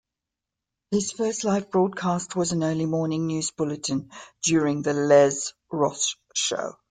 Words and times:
His 0.89 1.11
first 1.11 1.43
live 1.43 1.69
broadcast 1.69 2.35
was 2.35 2.53
an 2.53 2.63
early-morning 2.63 3.27
news 3.27 3.51
bulletin 3.51 4.09
during 4.43 4.81
the 4.81 4.93
Les 4.93 5.53
Ross 5.71 6.15
show. 6.33 6.79